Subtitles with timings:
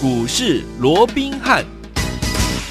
[0.00, 1.77] 股市罗宾汉。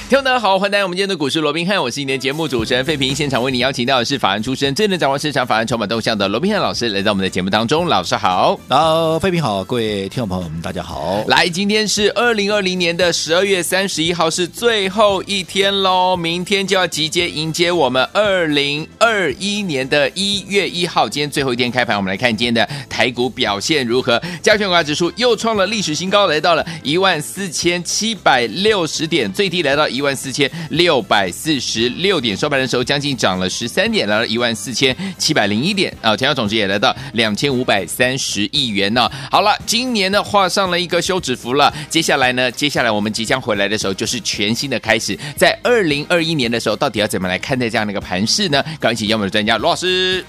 [0.09, 3.13] 听众大家好，欢迎来到我们今天的股市罗宾汉，我是今天的节目主持人费平。
[3.13, 7.85] 现场为你邀请到的是法案出身、最能掌握市场法案筹码动向的罗宾汉老师，来到我们的节目当中。
[7.87, 11.25] 老师好，好，费平好，各位听众朋友们，大家好。
[11.27, 21.09] 来，今天是二零二零年的十二月三十一号，是最后一天喽，明天就要集结迎接我们二零二一年的一月一号。
[21.09, 24.21] 今天最后一天开盘，我们来看今天的台股表现如何？
[24.41, 29.85] 加权股价指数又创了历史新高，来到了一万四千七百六十点，最低来到。
[29.97, 39.09] 一万四千六百四十六点，收盘的时候将近涨了十三点，来到一万四千七百零一点啊，成交总值也来到两千五百三十亿元呢。
[39.31, 48.63] 好了，今年呢画上了一个休止符了，接下来呢，接下来我们即将回来的时候就是全新的开始，在二零二一年的时候，到底要怎么来看待这样的一个盘势呢？
[48.79, 50.23] 赶紧请我们的专家罗老师。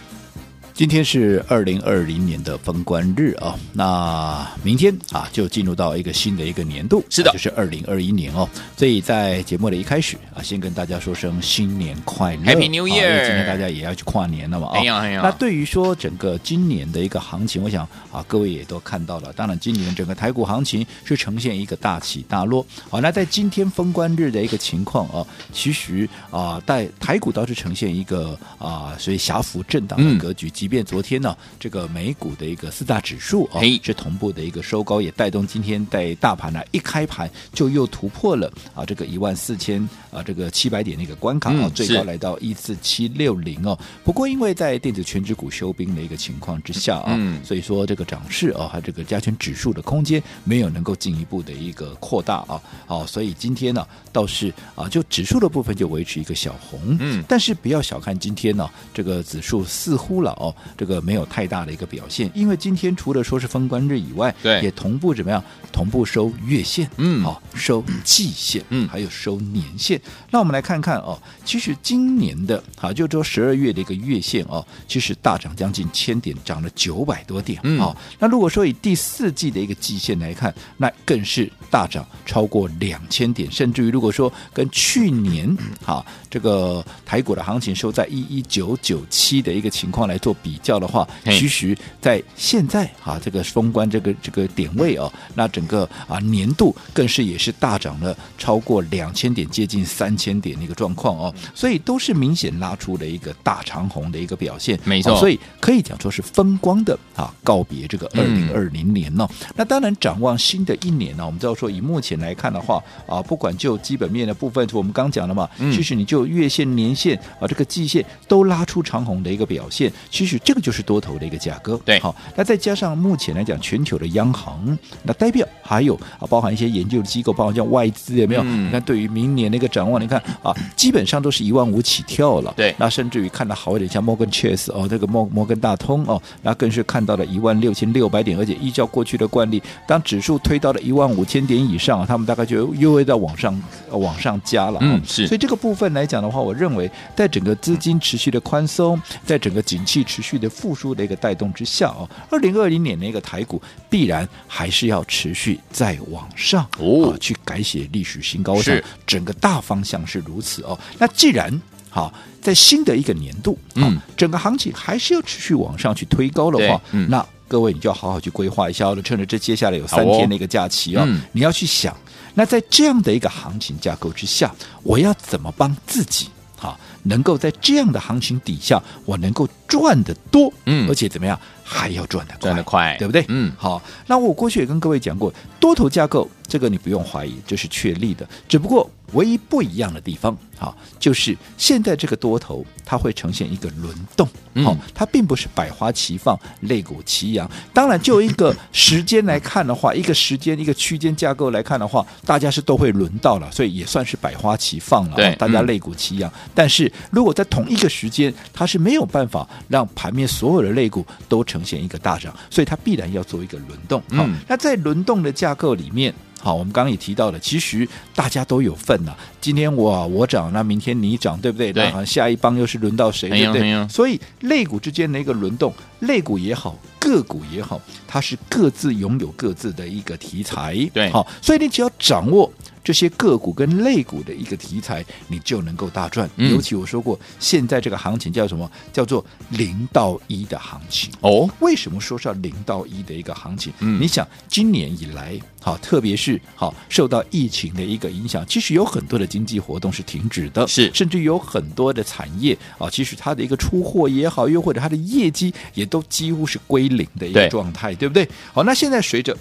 [0.79, 8.49] 今天是二零二零年的封关日啊，那明天啊就进入到一个新的一个年度，是的，就是二零二一年哦。
[8.77, 13.23] 所以在节目的一开始啊，先跟大家说声新年快乐，Happy New Year！
[13.23, 14.81] 啊、今天大家也要去跨年了嘛啊。
[15.21, 17.83] 那对于说整个今年的一个行情，我想
[18.13, 19.33] 啊，各位也都看到了。
[19.33, 22.65] 当然，今年整个台股行情是呈现一个大起大落。
[22.89, 30.47] 好，那在今天封关日的一个情况啊，其实啊，在台股倒是呈现一个啊，所以狭幅震荡的格局。
[30.47, 39.81] 嗯即便昨天呢，这个美股的一个四大指数啊，是同步的一个收高，也带动今天在大盘呢一开盘就又突破了啊这个一万四千
[40.11, 43.79] 啊这个七百点的一个关卡啊，最高来到一四七六零哦。
[44.05, 60.55] 不过因为在电子全值股休兵的一个情况之下啊，所以说这个涨势啊，它这个加权指数的空间没有能够进一步的一个扩大啊，好，所以今天呢倒是啊就指数的部分就维持一个小红，嗯，但是不要小看今天呢这个指数似乎了哦。
[60.77, 65.43] 这个没有太大的一个表现，因为今天除了说是封关日以外，对，也同步怎么样？
[65.73, 70.01] 同步收月线，嗯，好，收季线，嗯，还有收年线。
[70.31, 77.97] 那我们来看看哦，其实今年的，好，就说十二月的一个月线哦，其实大涨将近千点，涨了九百多点，嗯，好。
[78.19, 109.31] 那如果说以第四季的一个季线来看，那更是大涨超过两千点，甚至于如果说跟去年，好，这个台股的行情收在一一九九七的一个情况来做比较的话，其实，在现在啊，这个封关这个这个点位哦，那整个啊年度更是也是大涨了超过两千点，接近三千点的一个状况哦，所以都是明显拉出了一个大长红的一个表现，没错，所以可以讲说是风光的啊告别这个二零二零年呢、哦。
[109.31, 109.53] 嗯。
[109.57, 121.81] 那当然展望新的一年呢，我们知道说以目前来看的话啊，不管就基本面的部分，我们刚讲了嘛，其实你就月线、年线啊这个季线都拉出长红的一个表现，其实这个就是多头的一个价格。
[121.85, 125.47] 对，好，那再加上目前来讲全球的央行，那代表。
[125.63, 128.43] 还有啊，包含一些研究的机构，包括像外资有没有？
[128.43, 132.55] 嗯、你看，对于明年的一个展望，你看啊，基本上都是一万五起跳了。
[132.57, 144.79] 对，那甚至于看到好一点，像摩根 Chase 哦，这个摩摩根大通哦，那更是看到了一万六千六百点，而且依照过去的惯例，当指数推到了一万五千点以上，他们大概就又会再往上往上加了。
[144.81, 145.27] 嗯，是。
[145.27, 155.61] 所以这个部分来讲的话，我认为在整个资金持续的宽松，在整个景气持续的复苏的一个带动之下哦，二零二零年那个台股必然还是要持续。
[155.71, 158.83] 再往上哦、啊，去改写历史新高，是。
[159.07, 160.77] 整个大方向是如此哦。
[160.99, 171.97] 那既然好、啊，在新的一个年度，啊、嗯，整个行情还是要持续往上去推高的话，嗯、那各位你就要好好去规划一下，趁着这接下来有三天的一个假期啊、哦嗯，你要去想，
[172.35, 174.53] 那在这样的一个行情架构之下，
[174.83, 176.29] 我要怎么帮自己
[176.59, 181.39] 好、啊，能够在这样的行情底下，我能够赚得多，嗯，而且怎么样？
[181.63, 183.25] 还要赚得快，赚得快，对不对？
[183.29, 183.81] 嗯，好。
[184.07, 188.27] 那我过去也跟各位讲过，多头架构这个你不用怀疑，这是确立的。
[188.49, 194.27] 只不过唯一不一样的地方，好，就是现在这个多头它会呈现一个轮动，
[194.65, 197.51] 好、嗯，它并不是百花齐放、肋骨齐扬。
[197.75, 205.17] 当然，就一个时间来看的话，一个时间一个区间架构来看的话，大家是都会轮到了，所以也算是百花齐放了。
[205.17, 206.51] 对，大家肋骨齐扬、嗯。
[206.55, 211.45] 但是如果在同一个时间，它是没有办法让盘面所有的肋骨都。
[211.49, 213.99] 呈现一个大涨，所以它必然要做一个轮动。
[214.11, 219.19] 好，嗯、那在轮动的架构里面，好，我们刚刚也提到了，其实大家都有份呐、啊。
[219.41, 221.73] 今天我我涨，那明天你涨，对不对？
[221.73, 222.07] 对。
[222.07, 223.29] 下一帮又是轮到谁？
[223.29, 223.89] 对不对？
[223.89, 230.77] 所以类股之间的一个轮动，类股也好，个股也好，它是各自拥有各自的一个题材。
[230.93, 232.51] 对，好，所以你只要掌握。
[232.89, 236.27] 这些个股跟类股的一个题材，你就能够大赚。
[236.37, 238.71] 嗯、尤其我说过，现在这个行情叫什么？
[238.95, 241.11] 叫做零到一的行情。
[241.21, 243.71] 哦，为什么说是零到一的一个行情？
[243.81, 258.27] 嗯，你想今年以来，好，特别是好受到疫情的一个影响，其实有很多的经济活动是停止的，是，甚至有很多的产业啊，其实它的一个出货也好，又或者它的业绩也都几乎是归零的一个状态，对，对不对？
[258.55, 259.37] 好，那现在随着。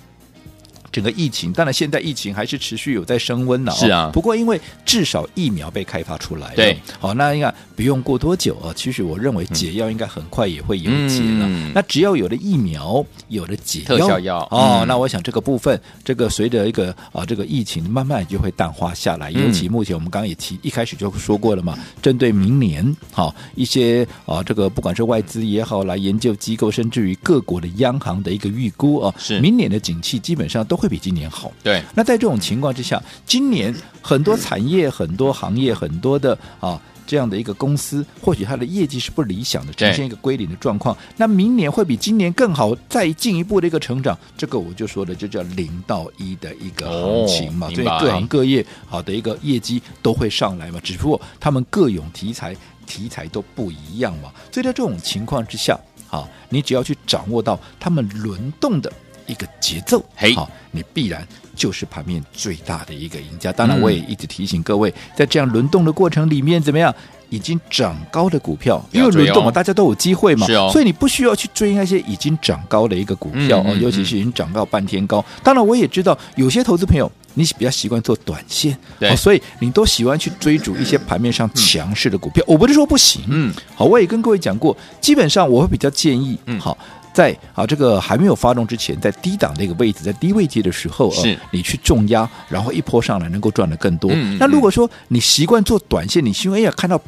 [0.92, 3.76] 整个疫情，当然现在疫情还是持续有在升温呢、哦。
[3.76, 8.72] 是啊，不过因为至少疫苗被开发出来了，对，好，那应该不用过多久啊。
[8.76, 11.46] 其实我认为解药应该很快也会有解了。
[11.48, 19.30] 嗯、那只要有了疫苗，有了解药，特效药哦，嗯、那我想这个部分，这个随着一个啊这个疫情慢慢就会淡化下来。
[19.30, 30.78] 尤其目前我们刚刚也提一开始就说过了嘛，针对明年，好一些啊这个不管是外资也好，来研究机构，甚至于各国的央行的一个预估啊，是明年的景气基本上都。
[30.78, 31.52] 会比今年好。
[31.64, 40.96] 对，那在这种情况之下，今年很多产业、很多行业、很多的啊这样的一个公司，或许它的业绩是不理想的，呈现一个归零的状况。
[41.16, 47.70] 那明年会比今年更好，再进一步的一个成长，这个我就说的就叫零到一的一个行情嘛。
[47.70, 52.54] 所以各行各业好的一个业绩都会上来嘛，只不过他们各有题材，
[52.86, 54.30] 题材都不一样嘛。
[54.52, 58.92] 所以在这种情况之下，好，你只要去掌握到他们轮动的。
[59.28, 61.26] 一个节奏，嘿，好，你必然
[61.56, 63.52] 就是盘面最大的一个赢家。
[63.52, 66.94] 当然，我也一直提醒各位，在这样轮动的过程里面，怎么样？
[67.30, 75.24] 已经涨高的股票，因为轮动嘛，大家都有机会嘛，所以你不需要去追那些已经涨高的一个股票哦，尤其是已经涨到半天高。
[75.44, 82.42] 当然，我也知道有些投资朋友，你比较习惯做短线，对，所以你都喜欢去追逐一些盘面上强势的股票。
[82.48, 86.78] 我不是说不行，嗯，好，我也跟各位讲过，基本上我会比较建议，嗯，好。
[87.18, 94.12] 在啊，这个还没有发动之前，在低档的一个位置，在低位阶的时候，是、呃、你去重压，然后一波上来能够赚得更多。
[94.14, 97.02] 嗯、那如果说你习惯做短线，你希望哎呀看到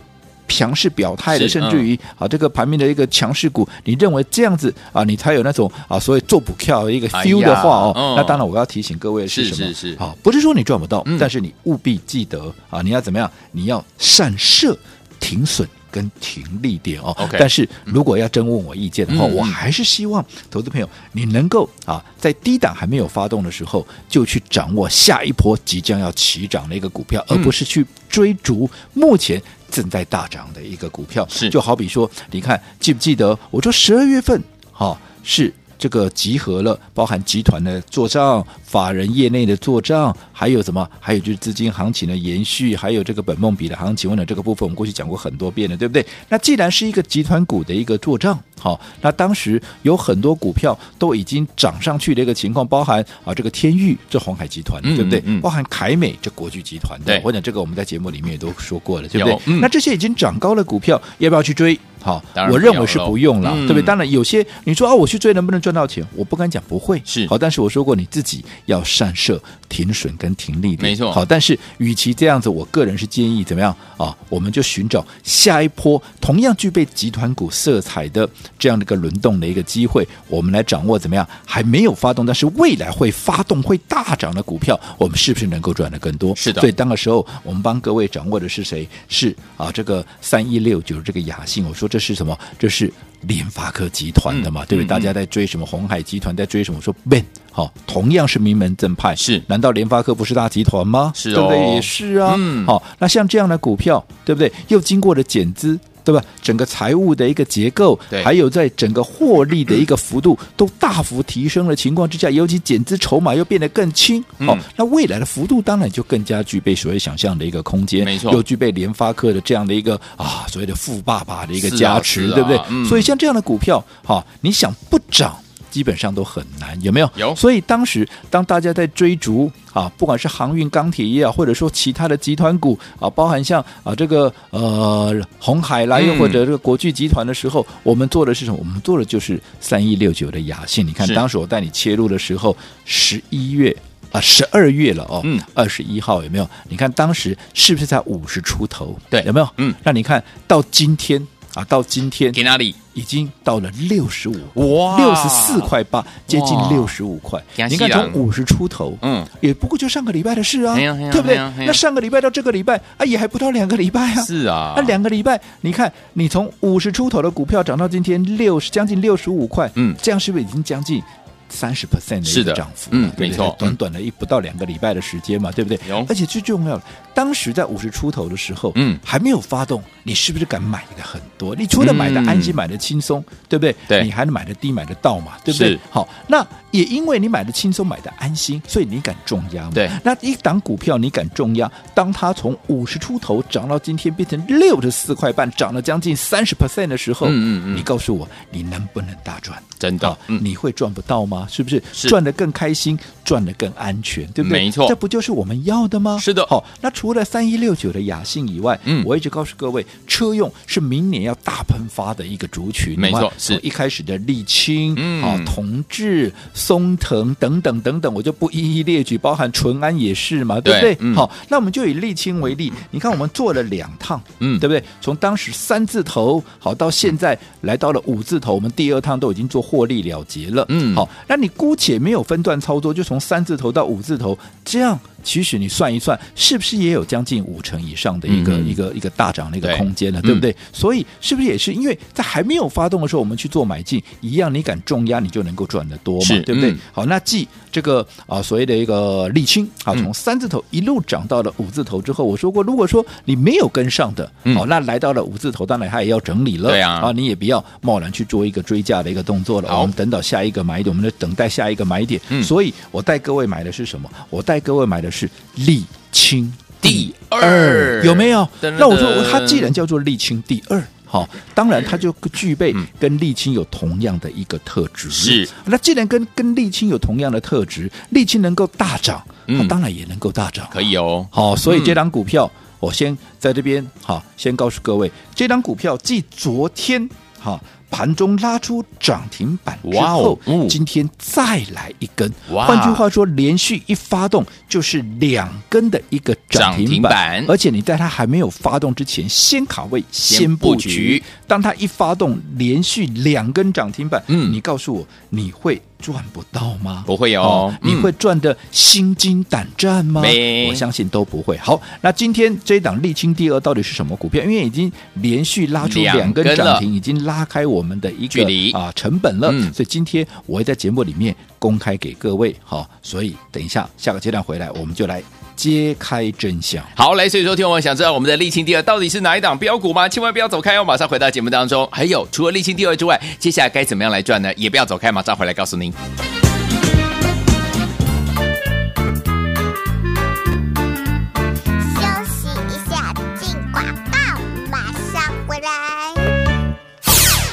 [0.47, 9.67] 强势表态的，甚至于啊这个盘面的一个强势股，你认为这样子啊，你才有那种啊所谓做股票的一个 feel 的话哦，那当然我要提醒各位的是什么？
[9.67, 13.31] 是是是啊，不是说你赚不到，嗯、但是你务必记得啊，你要怎么样？
[13.51, 14.75] 你要善设
[15.19, 15.69] 停损。
[15.91, 31.27] 跟停利点哦，Okay, 但是如果要真问我意见的话，嗯、我还是希望投资朋友你能够啊，在低档还没有发动的时候，就去掌握下一波即将要起涨的一个股票，嗯、而不是去追逐目前正在大涨的一个股票。
[31.29, 35.53] 是，就好比说，你看记不记得我说十二月份哈、啊、是。
[35.79, 40.87] 这个集合了，包含集团的做账、法人业内的做账，还有什么？
[40.99, 44.09] 还有就是资金行情的延续，还有这个本梦比的行情。
[44.09, 46.05] 问了这个部分，我们过去讲过很多遍了，对不对？
[46.27, 55.19] 那既然是一个集团股的一个做账，好，那当时有很多股票都已经涨上去的一个情况，包含啊这个天域这红海集团，对不对？
[55.19, 59.39] 嗯嗯、包含凯美这国巨集团，对，我讲这个我们在节目里面也都说过了，对不对？
[59.45, 61.79] 嗯、那这些已经涨高的股票，要不要去追？
[62.01, 63.81] 好，我认为是不用了，嗯、对不对？
[63.81, 66.05] 当然有些你说啊，我去追能不能赚到钱？
[66.15, 71.11] 我不敢讲不会，是好，但是我说过你自己要善设停损跟停利点，没错。
[71.11, 74.15] 好，但是与其这样子，我个人是建议怎么样啊？
[74.29, 78.27] 我们就寻找下一波同样具备集团股色彩的
[78.57, 81.27] 这样的一个轮动的一个机会，我们来掌握怎么样？
[81.45, 86.33] 还没有发动，但是未来会发动会大涨的股票，我们是不是能够赚得更多？
[86.35, 86.61] 是的。
[86.61, 88.87] 所以当个时候，我们帮各位掌握的是谁？
[89.09, 91.89] 是啊，这个三一六九这个雅信，我说。
[91.89, 92.37] 这是什么？
[92.59, 94.63] 这是联发科集团的嘛？
[94.63, 94.87] 嗯、对不对？
[94.87, 95.65] 大家在追什么？
[95.65, 96.79] 鸿海集团在追什么？
[96.81, 99.41] 说 Ben 好，同样是名门正派，是？
[99.47, 101.11] 难道联发科不是大集团吗？
[101.15, 101.75] 是、哦，对不对？
[101.75, 102.35] 也是啊。
[102.37, 104.51] 嗯，好，那像这样的股票，对不对？
[104.69, 105.77] 又经过了减资。
[106.09, 106.25] 对吧？
[106.41, 122.59] 整个财务的一个结构，对还有在整个获利的一个幅度都大幅提升的情况之下，尤其减资筹码又变得更轻，哦，那未来的幅度当然就更加具备所谓想象的一个空间，没错，又具备联发科的这样的一个啊所谓的富爸爸的一个加持，啊啊、对不对？
[122.69, 125.37] 嗯、所以像这样的股票，哈、哦，你想不涨？
[125.69, 127.09] 基本上都很难，有没有？
[127.15, 127.35] 有。
[127.35, 138.57] 所以当时当大家在追逐啊，不管是航运、钢铁业啊，或者说其他的集团股啊，包含像啊这个呃红海啦，又或者这个国巨集团的时候，嗯、我们做的是什么？
[138.57, 140.85] 我们做的就是三一六九的雅信。
[140.85, 143.75] 你看当时我带你切入的时候，十一月
[144.11, 146.49] 啊十二月了哦，嗯，二十一号有没有？
[146.67, 148.97] 你看当时是不是在五十出头？
[149.09, 149.49] 对，有没有？
[149.57, 151.25] 嗯，那你看到今天。
[151.53, 152.75] 啊，到今天给哪里？
[152.95, 157.41] 已经到了六十五哇，六十四块八，接近六十五块。
[157.69, 161.37] 你看从五十出头，嗯，也不过就上个礼拜的事啊，对不对？
[161.65, 164.21] 那上个礼拜到这个礼拜啊，也还不到两个礼拜啊。
[164.23, 171.01] 是啊，那两个礼拜，你看你从五十出头的股票涨到今天六十，将近六十五块，嗯，这样是不是已经将近？
[171.49, 175.79] 三十 percent 的一个涨幅，嗯，没错，短短的一不到两个礼拜的时间嘛，对不对？
[176.07, 181.55] 而且最重要的，当时在五十出头的时候，嗯，还没有发动，你是不是敢买的很多？
[181.55, 183.75] 你除了买的安心，买的轻松，对不对？
[183.87, 185.77] 对，你还能买的低，买得到嘛，对不对？
[185.89, 189.71] 好，那也因为你买的轻松，买的安心，所以你敢重压嘛？
[189.73, 199.61] 对，那一档股票你敢重压，当它从五十出头涨到今天变成六十四块半，涨了将近三十 percent 的时候，嗯嗯嗯，你告诉我，你能不能大赚？
[199.77, 201.38] 真的，你会赚不到吗？
[201.47, 201.81] 是不是？
[201.93, 202.07] 是。
[202.07, 204.59] 赚得更开心，赚得更安全，对不对？
[204.59, 206.17] 没错，这不就是我们要的吗？
[206.19, 206.45] 是的。
[206.47, 220.97] 好，那除了三一六九的雅信以外，嗯，我一直告诉各位，车用是明年要大喷发的一个族群，没错，是一开始的沥青，嗯，啊，同致、松藤等等等等，我就不一一列举，包含淳安也是嘛，对不对？
[220.99, 224.83] 嗯、好，那我们就以沥青为例，你看我们做了两趟，嗯，对不对？
[225.01, 240.51] 从当时三字头好到现在来到了五字头，我们第二趟都已经做获利了结了，嗯，好，那你姑且没有分段操作，就从三字头到五字头，这样其实你算一算，是不是也有将近五成以上的一个、嗯、一个一个大涨的一个空间了，对，对不对？
[240.51, 246.71] 嗯、所以是不是也是因为在还没有发动的时候，我们去做买进，一样你敢重压，你就能够赚得多嘛，对不对？
[246.71, 262.19] 嗯、好，那继这个啊所谓的一个沥青啊，从三字头一路涨到了五字头之后，我说过，如果说你没有跟上的，好，那来到了五字头，当然它也要整理了，对啊，啊，你也不要贸然去做一个追价的一个动作了，我们等到下一个买点，我们就等待下一个买点。
[262.29, 264.09] 嗯，所以我带各位买的是什么？
[264.29, 266.51] 我带各位买的是沥青
[266.81, 268.47] 第二，有没有？
[268.61, 275.09] 那我说，它既然叫做沥青第二，好，当然它就具备跟沥青有同样的一个特质。
[275.09, 280.67] 是，那既然跟跟沥青有同样的特质，沥青能够大涨，它当然也能够大涨。
[280.71, 282.49] 可以哦，好，所以这档股票，
[282.79, 287.61] 我先在这边好，先告诉各位，这档股票继昨天好。
[287.89, 292.31] 盘中拉出涨停板之后，今天再来一根。
[292.47, 301.21] 换句话说，连续一发动就是两根的一个涨停板，而且你在它还没有发动之前先卡位、先布局。
[301.47, 307.03] 当它一发动，连续两根涨停板，嗯，你告诉我你会赚不到吗？
[307.05, 310.21] 不会有、哦，你会赚的心惊胆战吗？
[310.21, 311.57] 没我相信都不会。
[311.57, 314.41] 好，那今天这一档沥青第二到底是什么股票？
[314.43, 322.55] 因为已经连续拉出两根涨停，已经拉开我们的一个距离啊成本了，嗯、所以今天我会在节目里面公开给各位。
[322.63, 325.21] 好，所以等一下下个阶段回来，我们就来
[325.59, 326.81] 揭开真相。
[326.95, 330.07] 好，来，所以说听我们想知道我们的沥青第二到底是哪一档标股吗？
[330.07, 331.85] 千万不要走开哦，马上回到节目当中。
[331.91, 334.53] 还有，除了沥青第二之外，接下来该怎么样来赚呢？
[334.55, 335.93] 也不要走开，马上回来告诉您。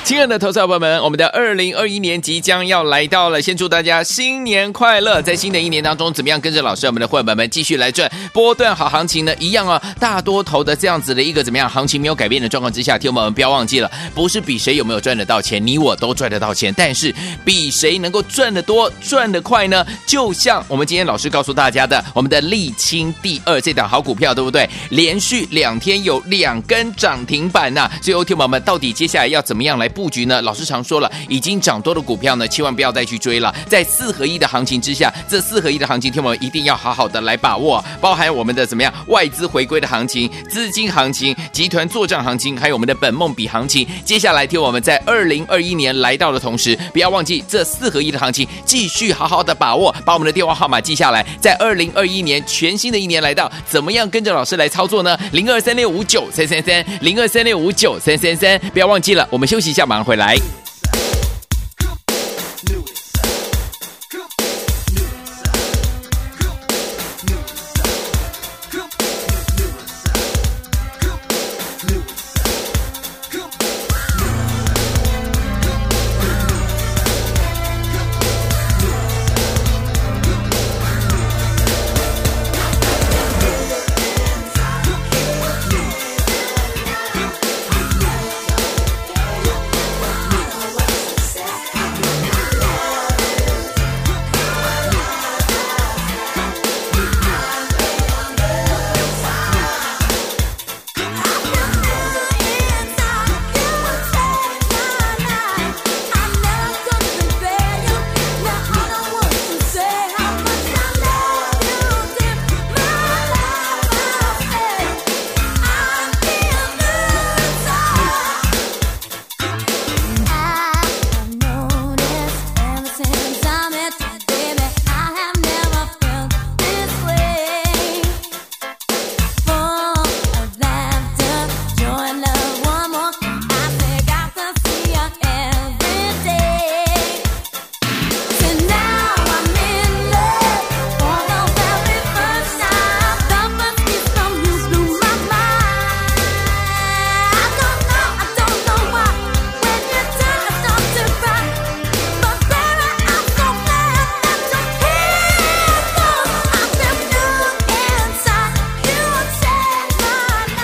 [0.06, 5.20] 亲爱的投资者朋友们，我们的二零二一年即将要来到了，先祝大家新年快乐！
[5.20, 9.34] 在新的一年当中，怎么样跟着老师我们的伙伴们继续来赚波段好行情呢？
[9.40, 17.12] 一样啊，大多头的这样子的一个怎么样行情没有改变的状况之下，听我们不要忘记了，不是比谁有没有赚得到钱，你我都赚得到钱，但是
[17.44, 19.84] 比谁能够赚得多、赚得快呢？
[20.06, 24.70] 就像我们今天老师告诉大家的，我们的沥青第二这档好股票，对不对？
[24.90, 27.92] 连续两天有两根涨停板呐、啊！
[28.00, 30.10] 最后，听我们到底接下来要怎么样来布？
[30.10, 30.40] 局呢？
[30.42, 33.52] 老师常说了，已经涨多的股票呢，千万不要再去追了。
[33.66, 43.86] 在四合一的行情之下，这四合一的行情，听我们一定要好好的来把握，包含我们的怎么样外资回归的行情、资金行情、集团作帐行情，还有我们的本梦比行情。
[44.04, 51.26] 接下来听我们在二零二一年来到的同时，不要忘记这四合一的行情，继续好好的把握，把我们的电话号码记下来。
[51.40, 55.18] 在二零二一年全新的一年来到，怎么样跟着老师来操作呢？
[55.32, 59.26] 零二三六五九三三三，零二三六五九三三三，不要忘记了。
[59.30, 59.96] 我们休息一下嘛。
[59.96, 60.65] 马上回来。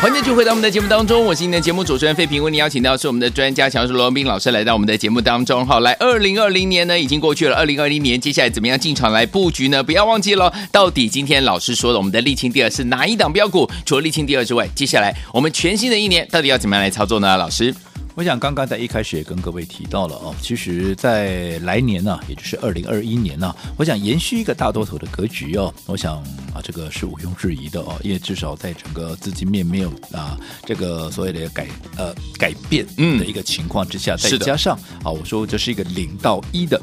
[0.03, 5.65] 欢迎继续回到我们的节目当中，我是您的节目主持人费平，为您邀请到是我们的专家强势罗文斌老师来到我们的节目当中。
[5.65, 9.81] 好，来，二零二零年呢已经过去了，二零二零年接下来怎么样进场来布局呢？
[9.81, 13.71] 不要忘记了，到底今天老师说的我们的沥青第二是哪一档标股？
[13.87, 17.37] 除了沥青第二之外，接下来我们全新的一年到底要怎么样来操作呢？
[17.37, 17.73] 老师？
[18.15, 26.17] 我想刚刚在一开始也跟各位提到了哦，其实，在来年呢、啊，也就是二零二一年呢、啊，我想延续一个大多头的格局哦，我想
[26.55, 31.67] 啊，这个是毋庸置疑的哦，因为至少在整个资金面没有啊这个所谓的改
[31.97, 32.87] 呃改变
[33.19, 36.81] 的一个情况之下，嗯、再加上啊，我说这是一个零到一的。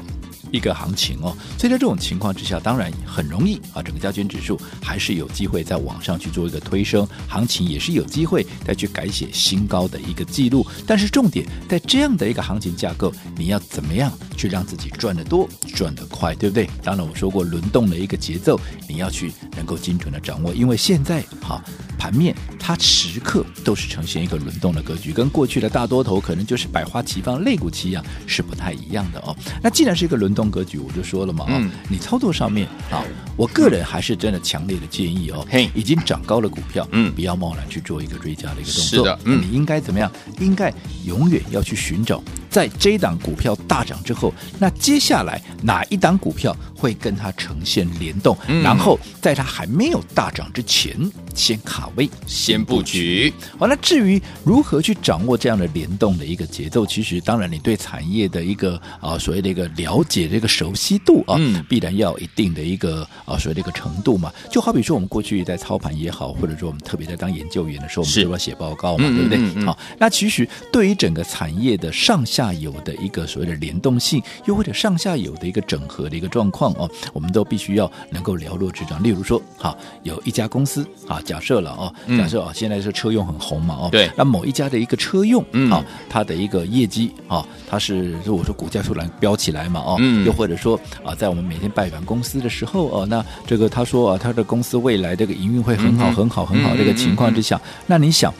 [0.52, 10.66] 一个行情哦，所以在这种情况之下，当然很容易啊，整个加权指数还是有机会再往上去做一个推升，行情也是有机会再去改写新高的一个记录。
[10.86, 16.68] 但是重点在这样的一个行情架构，你要怎么样去让自己赚得多、赚得快，对不对？
[16.82, 21.62] 当然我说过轮动的一个节奏，你要去能够精准的掌握，因为现在哈
[22.00, 29.36] 盘面它时刻都是呈现一个轮动的格局，跟过去的大多头可能就是百花齐放、肋骨齐扬是不太一样的哦。
[29.62, 33.04] 那既然是一个轮动，动格局我就说了嘛，嗯，你操作上面啊，
[33.36, 40.10] 我个人还是真的强烈的建议哦，嘿，已经涨高了股票，嗯，不要贸然去做一个追加的一个动作，是的，嗯，你应该怎么样？
[40.38, 40.72] 应该
[41.04, 50.96] 永远要去寻找，在这档股票大涨之后，那接下来哪一档股票会跟它呈现联动，嗯，然后在它还没有大涨之前，
[51.34, 53.32] 先卡位，先布局。
[53.58, 60.30] 完了，至于如何去掌握这样的联动的一个节奏，其实当然你对产业的一个啊所谓的一个了解。
[60.30, 61.36] 这个熟悉度啊，
[61.68, 64.32] 必然要有一定的一个啊，所谓的一个程度嘛。
[64.48, 69.38] 就好比说，我们过去在操盘也好，或者说我们特别在当研究员的时候，我们就要写报告嘛，对不对？
[69.38, 79.02] 好、嗯嗯哦，那其实对于整个产业的上下游的一个所谓的联动性，又或者上下游的一个整合的一个状况哦，我们都必须要能够了若指掌。
[79.02, 89.98] 例如说，好，有一家公司啊，假设了哦，假设啊，现在是车用很红嘛，哦，对，那某一家的一个车用啊，它的一个业绩啊，它是如果说股价突然飙起来嘛，哦。
[90.26, 98.32] 又或者说啊，在我们每天拜访公司的时候哦，那这个他说啊，他的公司未来这个营运会很好、很好、很好这个情况之下，那你想，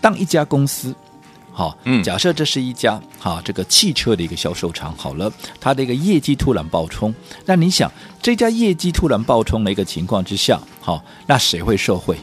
[0.00, 0.94] 当一家公司
[1.54, 7.14] 好，假设这是一家哈这个汽车的一个销售厂，好了，它的一个业绩突然爆冲，
[7.46, 7.90] 那你想，
[8.20, 12.18] 这家业绩突然爆冲的一个情况之下，好，那谁会受惠？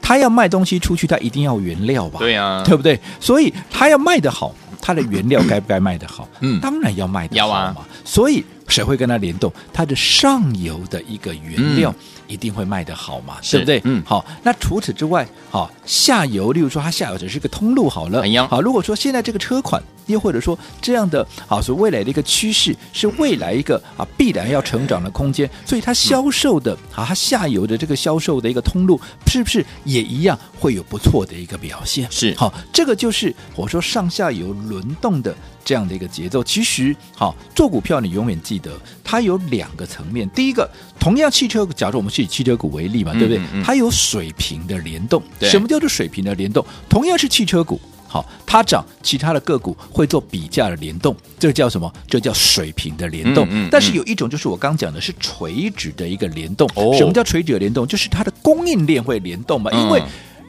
[0.00, 2.20] 他要卖东西出去，他一定要原料吧？
[2.20, 2.98] 对呀，对不对？
[3.20, 4.54] 所以他要卖得好。
[4.80, 6.26] 他的原料该不该卖得好？
[6.40, 7.56] 嗯，当然要卖得好嘛。
[7.56, 9.52] 啊、所以谁会跟它联动？
[9.72, 11.92] 它的上游的一个原料
[12.26, 13.80] 一定会卖得好嘛，嗯、对不对？
[13.84, 14.24] 嗯，好。
[14.42, 18.22] 那除此之外，好下游，例如说它下游只是个通路好了。
[18.48, 19.82] 好，如果说现在这个车款。
[20.08, 32.06] 又或者说这样的啊，所未来的一个趋势是未来一个啊必然要成长的空间，所以它销售的啊，它下游的这个销售的一个通路，是不是也一样会有不错的一个表现？
[32.10, 36.42] 是好，这个就是我说上下游轮动的这样的一个节奏。
[36.42, 38.72] 其实好做股票，你永远记得
[39.04, 40.28] 它有两个层面。
[40.30, 40.68] 第一个，
[40.98, 43.40] 同样汽车，假如我们是以汽车股为例嘛，对不对？
[43.62, 45.22] 它有水平的联动。
[45.42, 46.64] 什么叫做水平的联动？
[46.88, 47.80] 同样是汽车股。
[48.08, 51.92] 好，它涨，其他的个股会做比价的联动，这个叫什么？
[52.08, 53.44] 这叫水平的联动。
[53.50, 56.68] 嗯嗯、但是有一种就是我刚讲的是垂直的一个联动。
[56.74, 57.86] 哦、什么叫垂直的联动？
[57.86, 60.02] 就是它的供应链会联动嘛，因为。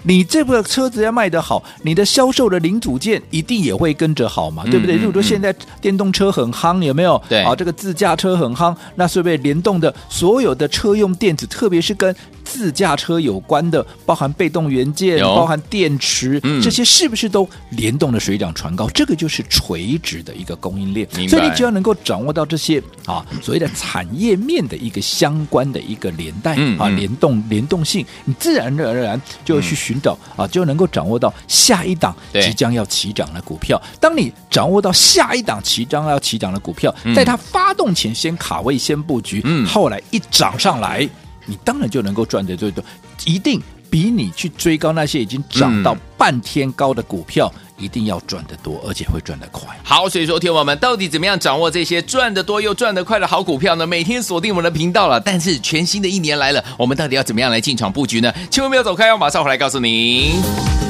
[0.03, 4.95] 你这个车子要卖得好，你的销售的零组件一定也会跟着好嘛，对不对？
[4.95, 7.21] 如果说现在电动车很夯，有没有？
[7.27, 12.15] 对啊，这个自驾车很夯，那是不是联动的所有的车用电子，特别是跟
[12.49, 18.87] 自驾车有关的，包含被动元件、包含电池，这些是不是都联动的水涨船高？
[18.89, 21.07] 这个就是垂直的一个供应链。
[21.27, 29.79] 所以你只要能够掌握到这些啊，所谓的产业面的一个相关的一个连带啊，联动联动性，你自然而然就会去。
[29.79, 33.81] 寻找啊，就能够掌握到下一档即将要起涨的股票。
[33.97, 41.09] 当你掌握到下一档即将要起涨的股票，在它发动前先卡位、先布局，嗯，后来一涨上来，
[41.49, 42.83] 你当然就能够赚得最多，
[43.25, 43.59] 一定
[43.89, 47.51] 比你去追高那些已经涨到半天高的股票。
[47.79, 49.65] 一定要赚得多，而且会赚得快。
[49.85, 53.87] 好，所以说，听我们到底怎么样掌握这些赚得多又赚得快的好股票呢？
[53.87, 55.17] 每天锁定我们的频道了。
[55.17, 58.33] 但是全新的一年来了，我们到底要怎么样来进场布局呢？
[58.51, 60.88] 千万不要走开哦，马上回来告诉您。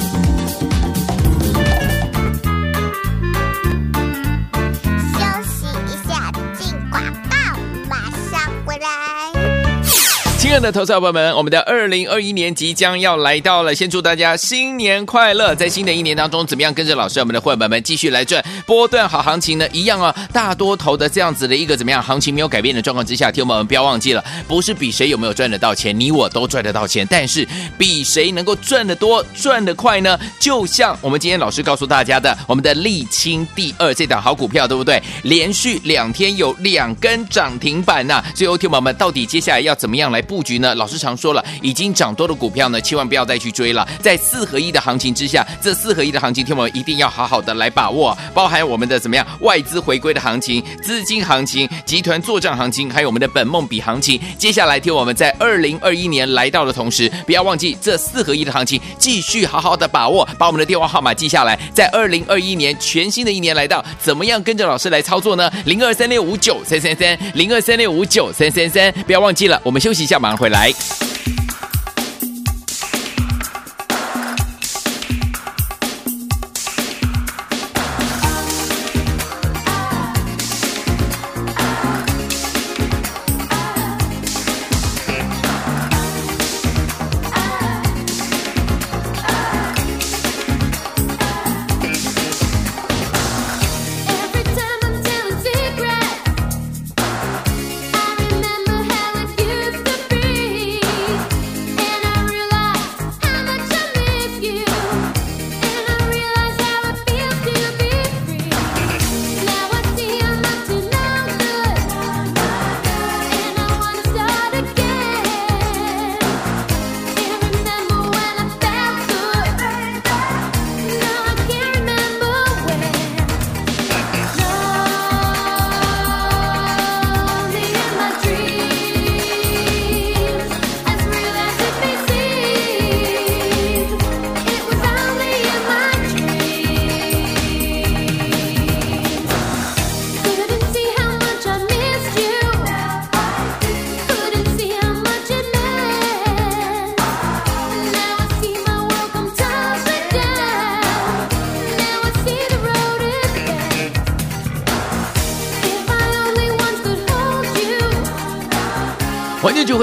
[10.62, 15.56] 的投资者朋友们，我们的二零二一年即将要来到了，先祝大家新年快乐！
[15.56, 19.68] 在新的一年当中，怎么样跟着老师我们的伙伴们继续来赚波段好行情呢？
[19.72, 27.46] 一样啊，大多头的这样子的一个怎么样行情没有改变的状况之下，听我们不要忘记了，不是比谁有没有赚得到钱，你我都赚得到钱，但是
[27.78, 30.18] 比谁能够赚得多、赚得快呢？
[30.40, 35.02] 就像我们今天老师告诉大家的，我们的沥青第二这档好股票，对不对？
[35.24, 38.26] 连续两天有两根涨停板呐、啊！
[38.34, 40.20] 最后，听我们到底接下来要怎么样来？
[40.30, 40.74] 布局局呢？
[40.76, 43.88] 老师常说了，已经涨多的股票呢，千万不要再去追了。
[44.02, 54.20] 在四合一的行情之下，这四合一的行情，听我们一定要好好的来把握，包含我们的怎么样外资回归的行情、资金行情、集团作帐行情，还有我们的本梦比行情。
[54.38, 61.60] 接下来听我们在二零二一年来到的同时，不要忘记这四合一的行情，继续好好的把握，把我们的电话号码记下来。
[61.74, 65.52] 在二零二一年全新的一年来到，怎么样跟着老师来操作呢？
[65.66, 70.20] 零二三六五九三三三，零二三六五九三三三，不要忘记了，我们休息一下。
[70.30, 70.72] 马上回来。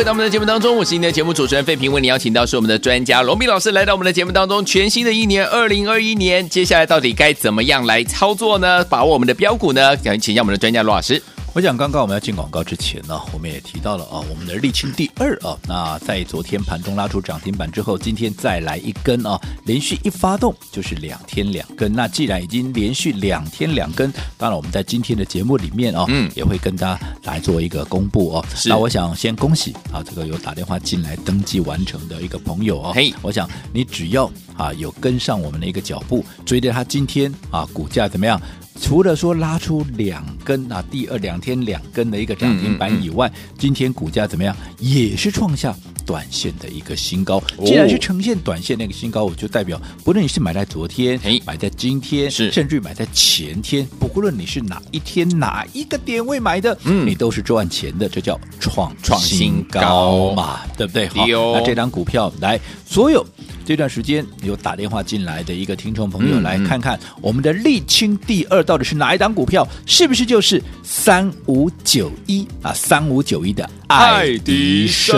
[0.07, 4.64] 在我们的节目当中，我是您的节目主持人费平，为你邀请到是我们的专家罗斌老师来到我们的节目当中。
[4.64, 8.85] 全新的一年二零二一年，接下来到底该怎么样来操作呢？
[8.85, 9.97] 把握我们的标股呢？
[9.97, 11.21] 想请下我们的专家罗老师。
[11.57, 21.90] 我想刚刚我们要进广告之前呢，我们也提到了啊，我们的沥青第二啊，那在昨天盘中拉出涨停板之后，今天再来一根啊，连续一发动就是两天两根。
[21.90, 28.45] 那既然已经连续两天两根，当然我们在今天的节目里面啊，嗯，也会跟大家来做一个公布哦。
[28.55, 28.69] 是。
[28.69, 32.92] 那我想先恭喜啊，这个有打电话进来登记完成的一个朋友哦。
[32.95, 38.38] 嘿，我想你只要啊有跟上我们的一个脚步，追着他今天啊股价怎么样？
[38.81, 44.57] 除了说拉出两根啊，第二两天两根的一个涨停板以外，嗯嗯嗯、今天股价怎么样？
[44.79, 47.43] 也是创下短线的一个新高。
[47.65, 58.09] 既然是呈现短线那个新高，我就代表，不论你是买在昨天，买在今天，是甚至买在前天，不论你是哪一天哪一个点位买的，嗯，你都是赚钱的。
[58.09, 61.09] 这叫创创新高嘛，对不对？
[61.09, 63.27] 好，那这张股票来所有。
[63.67, 69.67] 这段时间有打电话进来的一个听众朋友，来看看我们的沥青第二到底是哪一档股票？
[69.85, 72.73] 是不是就是三五九一啊？
[72.73, 75.16] 三五九一的爱迪生？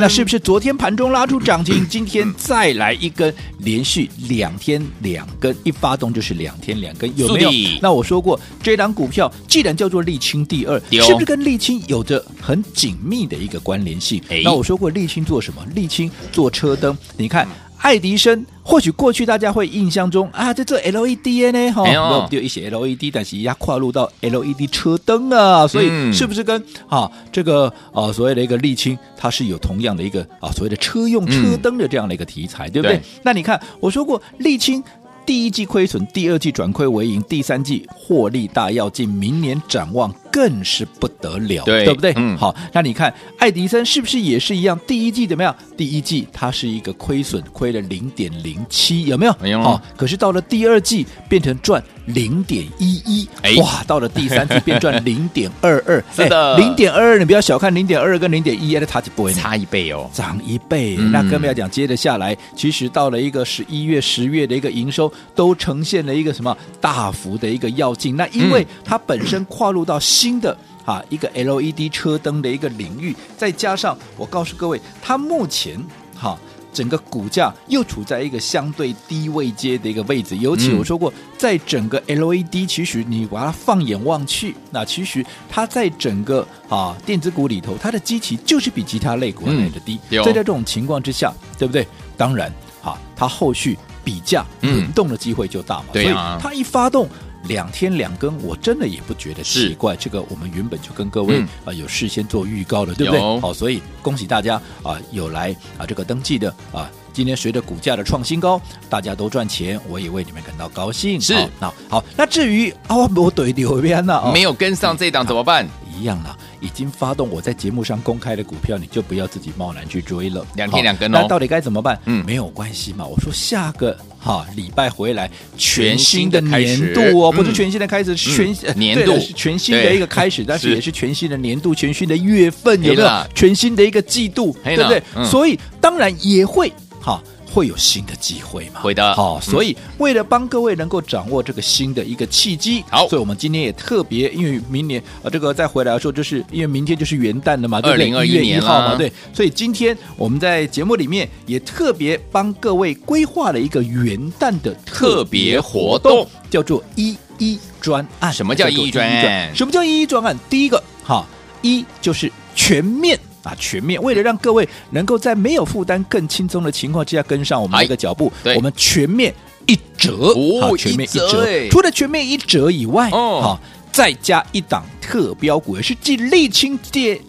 [0.00, 7.50] 那是不是昨天盘中拉出涨停，今天再来一根，连续两天两根，一发动就是两天两根，有没有？
[7.80, 14.22] 那我说过，这档股票既然叫做沥青第二，是不是跟沥青有着很紧密的一个关联性？
[14.44, 15.64] 那我说过，沥青做什么？
[15.74, 17.48] 沥青做车灯，你看。
[17.82, 32.96] 爱迪生，或许过去大家会印象中啊，在这 LED 呢，哈、哦，有一些 LED，但是要跨入到 LED 车灯啊，所以是不是跟啊这个啊所谓的一个沥青，它是有同样的一个啊所谓的车用车灯的这样的一个题材，嗯、对不对？
[32.96, 34.82] 对，那你看，我说过沥青。
[35.24, 42.12] 第一季亏损，第二季转亏为盈，第三季获利大跃进，明年展望更是不得了，对，对不对？
[42.16, 44.78] 嗯，好，那你看爱迪生是不是也是一样？
[44.86, 45.54] 第一季怎么样？
[45.76, 49.36] 第一季它是一个亏损，亏了零点零七，有没有？
[49.40, 49.62] 没有。
[49.62, 53.28] 好，可是到了第二季变成赚零点一一，
[53.60, 59.32] 哇，到了第三季变赚零点二二， 是的，零点二二，你不要小看零点二二跟零点一，它差几倍？
[59.34, 60.96] 差一倍哦，涨一倍。
[60.98, 65.12] 嗯、那更不要讲，接着下来，其实到了一个十一月、十月的一个营收。
[65.34, 68.14] 都呈现了一个什么大幅的一个要进？
[68.16, 76.30] 那因为它本身跨入到新的啊一个 LED 车灯的一个领域，再加上我告诉各位，它目前哈。
[76.30, 76.38] 啊
[76.74, 90.00] 整个股价又处在一个相对低位阶的一个位置，尤其我说过，在整个 LED，其实你把它放眼望去，那其实它在整个啊电子股里头，它的基期就是比其他类股来的低。
[90.24, 91.86] 在这种情况之下，对不对？
[92.16, 92.50] 当然，
[92.82, 95.88] 啊，它后续比价轮动的机会就大嘛。
[95.92, 97.06] 所以它一发动。
[97.44, 99.96] 两天两更，我真的也不觉得奇怪。
[99.96, 103.40] 这个我们原本就跟各位啊、嗯呃、有事先做预告的，对不对？
[103.40, 106.90] 好，所以恭喜大家啊、呃，有来啊这个登记的啊。
[107.12, 111.20] 今天随着股价的创新高，大家都赚钱，我也为你们感到高兴。
[111.20, 115.68] 是，那好，那至于啊，我对刘边呢，没有跟上这档怎么办？
[115.94, 120.44] 一样啦，已经发动我在节目上公开的股票，你就不要自己贸然去追了。
[120.56, 122.00] 两天两根哦，那到底该怎么办？
[122.06, 123.04] 嗯，没有关系嘛。
[123.04, 133.08] 我说下个哈礼拜回来，全新的年度哦，不是全新的开始，全 年度是全新的一个开始，但是也是全新的年度，全新的月份，有没有？
[133.34, 135.02] 全新的一个季度，对不对？
[135.24, 136.72] 所以当然也会。
[137.02, 137.20] 好，
[137.52, 138.80] 会有新的机会吗？
[138.80, 139.14] 会的。
[139.14, 148.04] 好，所以为了帮各位能够掌握这个新的一个契机，好，所以我们今天也特别，因为明年呃，这个再回来的时候，就是因为明天就是元旦了嘛，对不对？
[148.04, 149.12] 二零二一年了嘛，对。
[149.34, 158.32] 所以今天我们在节目里面也特别帮各位规划了一个元旦的特别活动，叫做一一专案。
[158.32, 159.52] 什么叫一一专案？
[159.56, 160.38] 什么叫一一专案？
[160.48, 161.26] 第一个，哈，
[161.62, 163.18] 一就是全面。
[163.42, 169.34] 啊，全面为了让各位能够在没有负担、更轻松的情况之下跟上我们的一个脚步，我们全面
[169.66, 171.68] 一折，哦，全面一折。
[171.70, 177.20] 除了全面一折以外，哦，好，再加一档特标股，也是继沥青第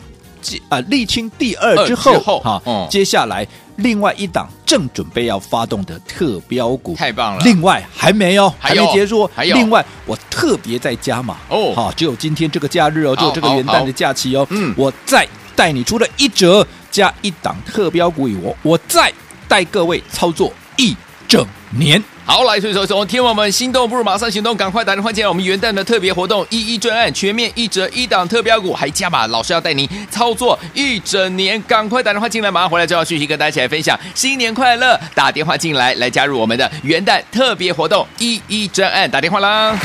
[0.41, 3.47] 继啊沥青第二之后，哈，接下来
[3.78, 7.43] 另外一档正准备要发动的特标股，太棒了。
[7.43, 9.56] 另外还没有，还没结束，还有。
[9.56, 15.28] 另外我特别再加码哦，好，只有今天这个假日哦，只有这个元旦的假期哦，嗯，我再。
[15.55, 19.11] 带你出了一折加一档特标股以外，我再
[19.47, 20.95] 带各位操作一
[21.27, 22.03] 整年。
[22.25, 25.27] 好，来，所以说，从天王们心动不如马上行动，赶快打电话进来！
[25.27, 34.97] 我们元旦的特别活动一一专案，全面一折一档特标股，还加码，老师要带您操作一整年，赶快打电话进来，马上回来就要继续跟大家一起来分享新年快乐！
[35.13, 39.77] 打电话进来，来加入我们的元旦特别活动一一专案，打电话啦！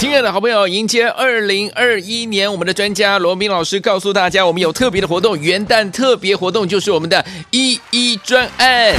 [0.00, 8.94] 亲爱的好朋友，迎接二零二一年，我们的专家罗宾老师告诉大家，我们有特别的活动，元旦特别活动就是我们的一一专案。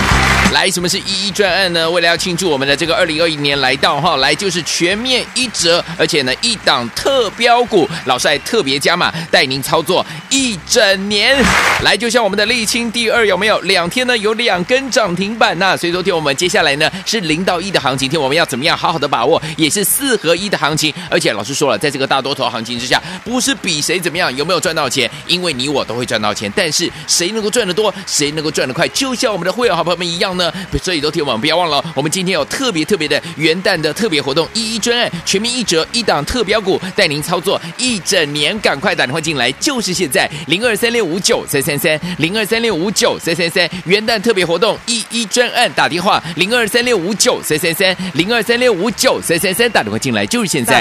[0.54, 1.90] 来，什么是一一专案呢？
[1.90, 11.36] 为了要庆祝我们的这个二零二一年来到哈，来就是全面一折，而且呢一档特标股，老师还特别加码，带您操作一整年。
[11.82, 13.60] 来，就像我们的沥青第二有没有？
[13.62, 15.76] 两天呢有两根涨停板呐。
[15.76, 20.91] 所以昨天我们接下来呢是零到一的行情，听我们要怎么样好好的把握，也是四合一的行情。
[21.10, 26.52] 而且老师说了，在这个大多头行情之下，不是比谁怎么样，有没有赚到钱，因为你我都会赚到钱。
[26.56, 30.52] 但是谁能够赚得多，谁能够赚得快，就像我们的会员好朋友们一样呢？
[30.82, 38.58] 所以，都听我们不要忘了，我们今天有特别特别的元旦的特别活动，一一专案，全面一折，一档特标股，带您操作一整年。
[38.60, 50.81] 赶快打电话进来，就是现在，零二三六五九三三三，零二三六五九三三三，元旦特别活动，一一专案，打电话零二三六五九三三三，零二三六五九三三三，打电话进来就是现在。